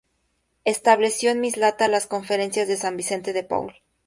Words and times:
Estableció 0.65 1.29
en 1.29 1.41
Mislata 1.41 1.87
las 1.87 2.07
Conferencias 2.07 2.67
de 2.67 2.75
San 2.75 2.97
Vicente 2.97 3.33
de 3.33 3.43
Paúl. 3.43 3.71